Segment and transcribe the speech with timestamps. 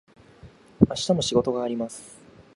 [0.79, 2.17] 明日も仕事があります。